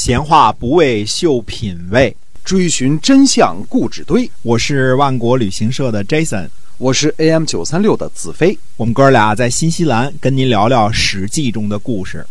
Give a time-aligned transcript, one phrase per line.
[0.00, 4.30] 闲话不为秀品味，追寻真相故纸堆。
[4.40, 8.58] 我是万国旅行社的 Jason，我是 AM 九三六的子飞。
[8.78, 12.24] 我们哥俩在新西兰跟您聊聊《史记》中的故事。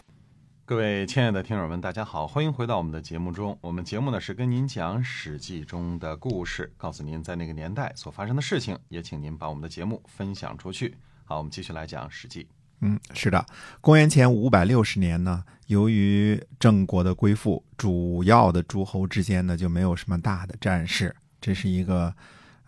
[0.65, 3.55] 各位亲爱的听友们，大家好，欢迎回到我们的节目中。
[3.61, 10.95] 我们节目呢是跟您讲《史记》中的故事，告诉您在那个年代所发生的事情，也请您把我们的节目分享出去。
[11.23, 12.41] 好，我们继续来讲《史记》。
[12.81, 13.45] 嗯，是的，
[13.81, 22.13] 公元前五百六十年呢，由于郑国的归附，主要的诸侯之间呢就没有什么大的战事，这是一个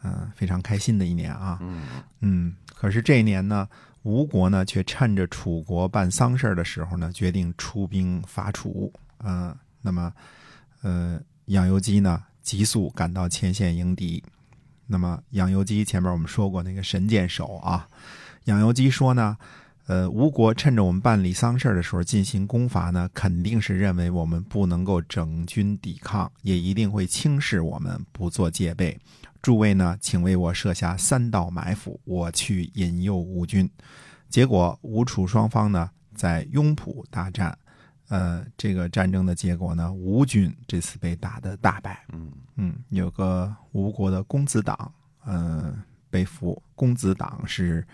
[0.04, 1.58] 嗯、呃非常开心的一年啊。
[1.62, 1.84] 嗯
[2.20, 3.66] 嗯，可是这一年呢，
[4.04, 8.92] 吴国呢却趁着楚国办丧事的时候呢，决定出兵伐楚。
[9.24, 10.12] 嗯、那么
[10.82, 14.22] 呃，养由基呢急速赶到前线迎敌。
[14.88, 17.88] 那么养由基前面我们说过那个神箭手啊，
[18.44, 19.38] 养由基说呢。
[19.92, 28.98] 呃，吴国趁着我们办理丧事的时候进行攻伐呢，肯定是认为我们不能够整军抵抗，也一定会轻视我们，不做戒备。
[29.42, 33.70] 诸位呢，请为我设下三道埋伏，我去引诱吴军。
[34.30, 37.58] 结果吴楚双方呢在雍浦大战，
[38.08, 42.02] 呃，这个战争的结果呢，吴军这次被打得大败。
[42.14, 44.90] 嗯嗯，有个吴国的公子党，
[45.26, 45.78] 呃，
[46.10, 46.64] 被俘。
[46.76, 47.86] 公子党是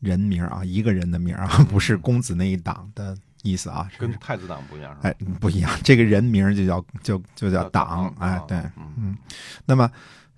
[0.00, 3.88] 人名啊，一个人的名啊， 不是公子那一党的意思啊。
[3.98, 5.08] 跟太子党不一样是吧？
[5.08, 8.12] 哎不一样，这个人名就叫就就叫党。
[8.18, 8.58] 哎，对，
[8.96, 9.16] 嗯
[9.66, 9.90] 那么，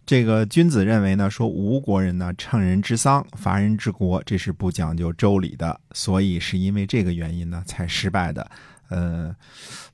[0.04, 8.50] 这个君子认为呢，说吴国人呢趁人之丧伐人之国，这是不讲究周礼的，所以是因为这个原因呢才失败的。
[8.88, 9.34] 呃，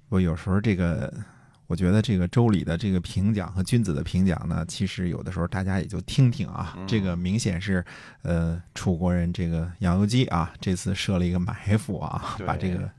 [0.09, 1.13] 我有时候这个，
[1.69, 6.75] 我觉得这个周礼的这个评奖和君子的评奖呢，其实有的时候大家也就听听啊。
[6.77, 7.85] 嗯这个明显是，
[8.23, 12.91] 呃，楚国人这个养由基啊，这次设了一个埋伏啊，把这个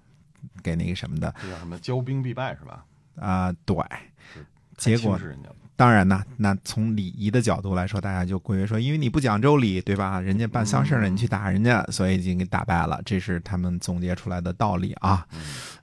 [0.63, 1.77] 给那个什么的这叫什么？
[1.79, 2.85] 骄兵必败是吧？
[3.15, 3.75] 啊、对。
[4.77, 5.19] 结果。
[5.79, 10.19] 当然呢，那从礼仪的角度来说，大家就归为说，因为你不讲周礼，对吧？
[10.19, 15.25] 人家办丧事儿了，你去打人家，所以已经给打败了，这是他们总结出来的道理啊。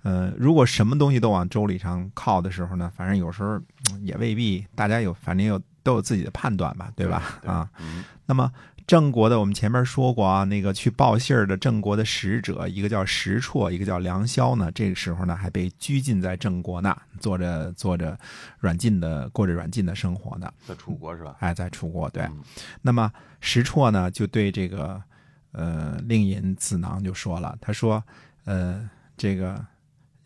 [0.02, 3.56] 呃，如果什么东西都往周礼上靠的时候呢，反正有时候
[3.90, 7.40] 嗯也未必，大家有反正有都有自己的判断吧，对吧？
[7.46, 8.52] 啊，，嗯那么
[8.86, 18.16] 郑国的，我们前面说过啊，那个去报信儿的郑国的使者，一个叫石绰，一个叫梁萧呢，这个时候呢还被拘禁在郑国呢，做着做着
[18.60, 20.48] 软禁的，过着软禁的生活呢。
[20.64, 21.34] 在楚国是吧？
[21.40, 22.22] 哎，在楚国对。
[22.22, 22.40] 嗯
[22.80, 23.10] 那么
[23.40, 25.02] 石绰呢，就对这个
[25.50, 28.02] 呃令尹子囊就说了，他说，
[28.44, 29.64] 呃，这个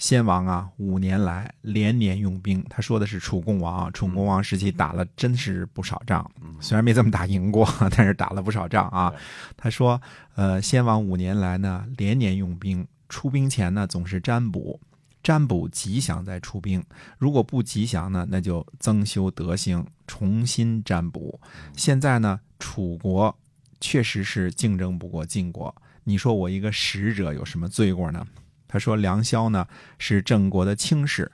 [0.00, 9.12] 先王啊，五年来连年用兵，他说的是楚共王啊，楚共王时期打了真是不少仗，嗯虽然没这么打赢过， 但是打了不少仗啊。
[9.56, 10.00] 他说，
[10.34, 14.80] 呃，先王五年来呢，连年用兵，出兵前呢总是占卜。
[15.22, 16.82] 占卜吉祥再出兵，
[17.18, 21.38] 如果不吉祥呢，那就增修德行，重新占卜。
[21.76, 23.38] 现在呢，楚国
[23.82, 25.74] 确实是竞争不过晋国。
[26.04, 28.26] 你说我一个使者有什么罪过呢？
[28.72, 29.66] 他说梁萧呢
[29.98, 31.32] 是郑国的卿士，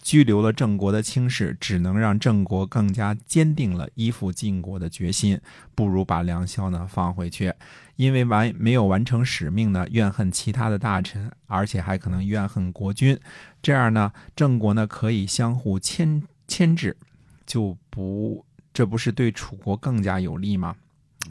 [0.00, 5.38] 拘留了郑国的卿士，只能让郑国更加坚定了依附晋国的决心。
[5.74, 7.52] 不如把梁萧呢放回去，
[7.96, 13.20] 因为完没有完成使命呢，怨恨其他的大臣，而且还可能怨恨国君。
[13.60, 16.96] 这样呢，郑国呢可以相互牵牵制，
[17.44, 18.42] 就不
[18.72, 20.74] 这不是对楚国更加有利吗？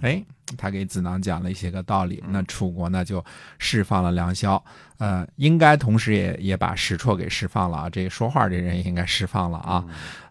[0.02, 0.24] 哎，
[0.58, 3.24] 他给子囊讲了一些个道理，那楚国呢就
[3.58, 4.64] 释放了梁萧，
[4.98, 9.86] 呃，应该同时也也把石绰给释放了啊，这说话这人也应该释放了啊。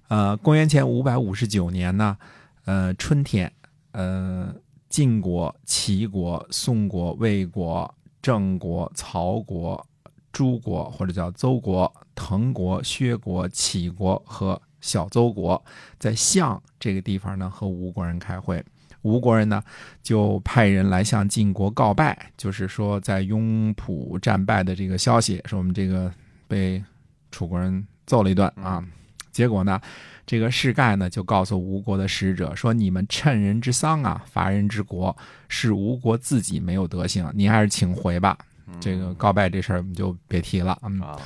[0.08, 2.18] 呃，公元前五百五十九年呢，
[2.66, 3.50] 呃，春天，
[3.92, 4.54] 呃，
[4.90, 9.86] 晋国、齐国、宋国、魏国、郑国、曹国、
[10.32, 15.64] 诸国或者叫邹国、滕国、薛国、杞国和小邹国，
[15.98, 18.62] 在项这个地方呢和吴国人开会。
[19.02, 19.62] 吴国人呢
[20.02, 26.12] 就派人来向晋国告败，就是说在雍浦战败的这个消息，说我们这个
[26.48, 26.82] 被
[27.30, 28.84] 楚国人揍了一顿啊。
[29.32, 29.80] 结果呢，
[30.26, 35.16] 这个士盖呢就告诉吴国的使者说：“你们趁人之丧啊，伐人之国，
[35.48, 38.36] 是吴国自己没有德行，您还是请回吧。
[38.78, 40.78] 这个告败这事儿我们就别提了。
[40.82, 41.18] 嗯，啊，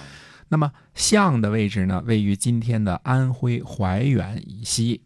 [0.48, 5.00] 那么项的位置呢，位于今天的安徽怀远以西。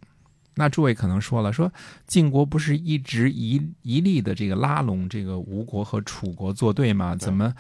[0.61, 1.73] 那诸位可能说了，说
[2.07, 7.17] 晋国不是一直一一力的这个拉拢这个吴国和楚国作对吗？
[7.17, 7.55] 怎么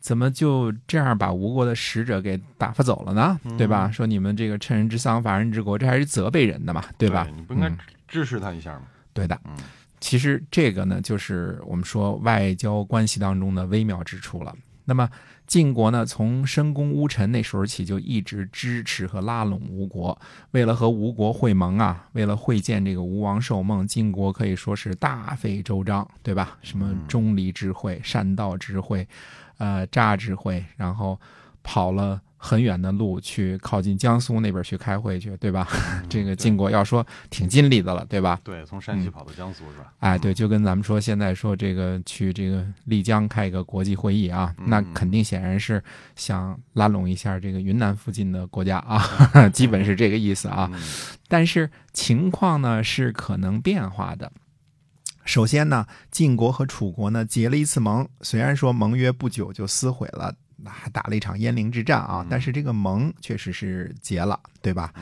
[0.00, 3.38] 怎么就这样把吴国的使者给打发走了呢？
[3.56, 3.88] 对吧？
[3.92, 7.28] 说你们这个趁人之丧伐人之国，这还是责备人的嘛，对吧？
[7.32, 7.78] 你不应该嗯
[8.08, 8.82] 支持他一下吗？
[9.12, 9.40] 对的。
[9.44, 9.52] 嗯
[10.00, 14.52] 其实这个呢，就是我们说外交关系当中的微妙之处了。
[14.84, 15.08] 那么
[15.46, 20.18] 晋国呢，从申公巫臣那时候起就一直支持和拉拢吴国，
[20.52, 26.58] 为了和吴国会盟啊，为了会见这个吴王寿梦，晋国可以说是大费周章，对吧？
[26.62, 29.06] 什么钟离之会、善道之会、
[29.58, 31.20] 呃诈之会，然后
[31.62, 32.20] 跑了。
[32.44, 35.64] 很远的路去靠近江苏那边去开会去，对吧？
[36.10, 38.40] 这个晋国要说挺尽力的了，对吧？
[38.42, 39.92] 对，从山西跑到江苏是吧？
[40.00, 45.80] 哎，对，就跟咱们说现在说这个去这个丽江开一个国际会议啊，那肯定显然是
[46.16, 50.68] 想拉拢一下这个云南附近的国家啊， 基本是这个意思啊。
[51.28, 54.32] 但是情况呢是可能变化的。
[55.24, 60.34] 首先呢，晋国和楚国呢结了一次盟，虽然说盟约不久就撕毁了。
[60.70, 64.92] 还打了一场鄢陵之战啊，但是这个盟确实是结了，对吧？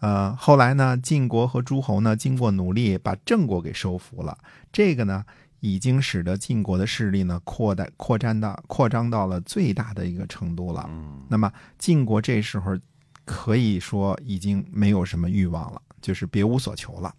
[0.00, 4.36] 呃，后来呢，晋国和诸侯呢，经过努力把郑国给收服了，
[4.72, 5.24] 这个呢，
[5.60, 10.90] 已经使得晋国的势力呢扩大、扩张到、扩张到了最大的一个程度了。
[11.28, 12.76] 那么晋国这时候
[13.24, 17.14] 可以说已经没有什么欲望了，就是别无所求了。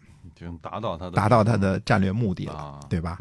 [0.61, 3.17] 达到他的达到他的战略目的了，对吧？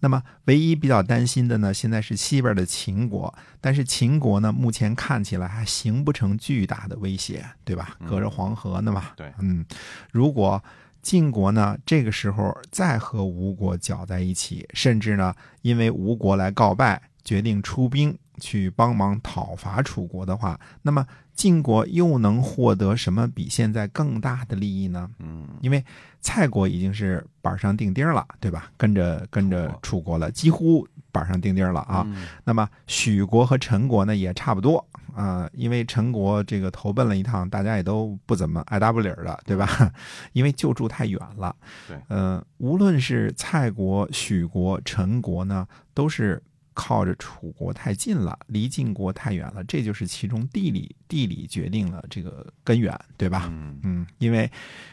[0.00, 7.96] 那么唯一比较担心的呢，现在是西边的秦国，但是秦国呢，目前看起来还形不成巨大的威胁，对吧？
[8.06, 9.12] 隔着黄河呢嘛。
[9.16, 9.64] 对，嗯，
[10.12, 10.62] 如果
[11.02, 21.06] 晋国呢这个时候再和吴国搅在一起，甚至呢因为吴国来告败，决定出兵去帮忙讨伐楚国的话，那么。
[21.36, 25.10] 晋国又能获得什么比现在更大的利益呢？
[25.18, 25.84] 嗯，因为
[26.22, 28.70] 蔡国已经是板上钉钉了，对吧？
[28.78, 32.06] 跟着跟着楚国了，几乎板上钉钉了啊。
[32.42, 34.82] 那么许国和陈国呢，也差不多
[35.14, 35.46] 啊。
[35.52, 39.68] 因为陈国这个投奔了一趟，大家也都不怎么爱搭不理的，对吧？
[40.32, 41.54] 因为就住太远了。
[41.86, 46.42] 对，嗯，无论是蔡国、许国、陈国呢，都是。
[46.76, 53.48] 靠着楚国太近了，离晋国太远了，这就是其中地理地理决定了这个根源，对吧？
[53.50, 54.48] 嗯，因为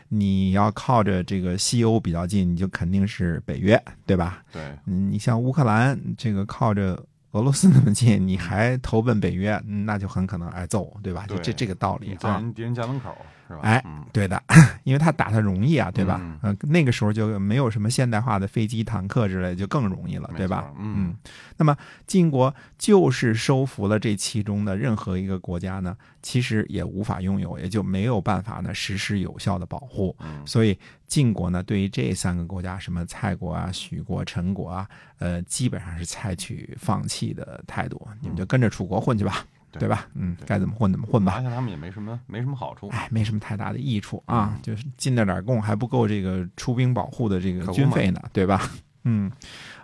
[0.07, 4.41] 你要靠着这个西欧比较近，你就肯定是北约，对吧？
[4.53, 6.97] 对，嗯，你像乌克兰这个靠着
[7.31, 11.25] 俄罗斯那么近，你还投奔北约，那就很可能挨揍，对吧？
[11.27, 12.41] 就这这个道理啊。
[12.55, 13.13] 敌人家门口。
[13.61, 14.41] 哎，对的，
[14.83, 16.19] 因为他打他容易啊，对吧？
[16.41, 20.71] 嗯，那个时候就没有什么现代化的飞机、坦克之类，就更容易了，对吧？
[20.77, 21.15] 嗯，
[21.57, 21.75] 那么
[22.07, 30.15] 晋国就是收服了这其中的任何一个国家呢，其实也无法拥有，也就没有办法呢实施有效的保护。
[30.45, 34.87] 所以晋国呢，对于这三个国家，什么蔡国啊、许国、陈国啊，
[35.19, 39.45] 呃，基本上是采取放弃的态度，你们就跟着楚国混去吧。
[39.79, 40.07] 对吧？
[40.13, 41.33] 嗯，该怎么混怎么混吧。
[41.33, 48.69] 发现他们也没什么没什么好处，哎，没什么太大的益处啊，就是进了点贡还不够这个出兵保护的这个军费呢，对吧？
[49.05, 49.31] 嗯，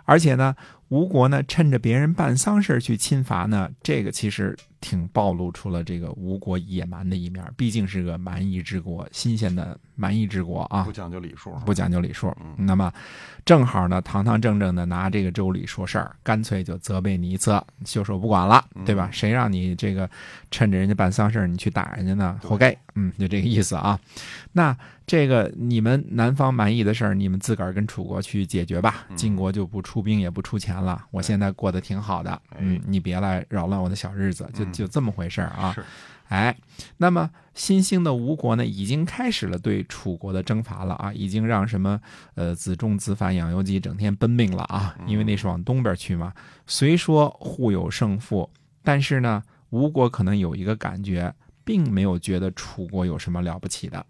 [0.04, 0.54] 而且呢，
[0.88, 7.44] 吴国呢趁着别人办丧事去侵伐呢，这个其实挺暴露出了这个吴国野蛮的一面。
[7.56, 12.34] 毕竟是个蛮夷之国，新鲜的蛮夷之国啊，不讲究礼数，不讲究礼数。
[12.56, 12.92] 那么
[13.44, 19.08] 正好呢，堂堂正正的拿这个周礼说事儿，干脆就责备你一次，袖手不管了，对吧？
[19.12, 20.08] 谁让你这个
[20.50, 22.38] 趁着人家办丧事你去打人家呢？
[22.42, 22.76] 活该。
[22.96, 23.98] 嗯，就这个意思啊。
[24.52, 24.76] 那
[25.06, 29.06] 这个你们南方蛮夷的事儿，你们自个儿跟楚国去解决吧。
[29.14, 31.04] 晋国就不出兵，也不出钱了。
[31.12, 35.76] 我现在过得挺好的，嗯，你别来扰乱我的小日子，就就这么回事儿啊。
[36.28, 36.56] 哎，
[36.96, 42.00] 那么新兴的吴国呢，已经开始了对楚国的征伐了啊，已经让什么
[42.34, 46.32] 呃子仲、子反、养由基整天奔命了啊，因为那是往东边去嘛。
[46.66, 48.48] 虽说互有胜负，
[48.82, 51.34] 但是呢，吴国可能有一个感觉。
[51.62, 54.04] 并没有觉得楚国有什么了不起的，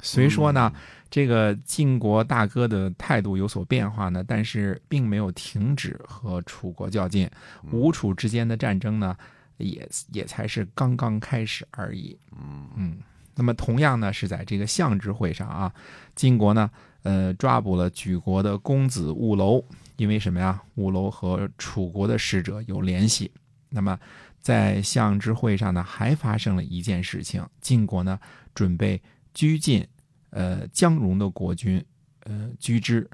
[0.00, 0.72] 虽说呢，
[1.10, 7.28] 这个晋国大哥的态度有所变化呢，但是并没有停止和楚国较劲。
[7.70, 9.14] 吴楚之间的战争呢，
[9.58, 12.18] 也也才是刚刚开始而已。
[12.32, 12.98] 嗯嗯。
[13.34, 15.72] 那么同样呢，是在这个相之会上啊，
[16.14, 16.70] 晋国呢，
[17.02, 19.64] 呃，抓捕了举国的公子兀楼，
[19.96, 20.62] 因为什么呀？
[20.76, 23.30] 兀楼和楚国的使者有联系。
[23.68, 23.98] 那么。
[24.38, 27.44] 在相知会上呢，还发生了一件事情。
[27.60, 28.16] 晋国呢，
[28.54, 29.02] 准备
[29.34, 29.84] 拘禁，
[30.30, 31.84] 呃，姜戎的国君，
[32.20, 33.10] 呃，居之。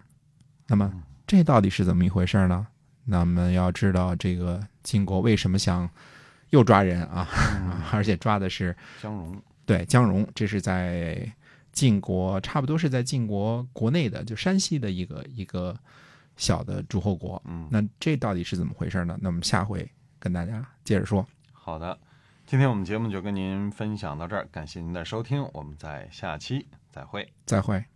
[0.66, 0.92] 那么，
[1.26, 2.66] 这到底是怎么一回事呢？
[3.06, 5.88] 那么要知道，这个晋国为什么想
[6.52, 7.28] 又抓人啊？
[7.92, 9.42] 而且抓的是江荣。
[9.66, 11.30] 对，江荣，这是在
[11.72, 15.78] 晋国，差不多是在晋国国内的，就山西的一个一个
[16.36, 17.42] 小的诸侯国。
[17.44, 19.18] 嗯，那这到底是怎么回事呢？
[19.20, 19.86] 那我们下回。
[20.22, 21.98] 跟大家接着说，好的，
[22.46, 27.91] 今天我们节目就跟您分享到这儿，感谢您的收听，我们在下期再会，再会。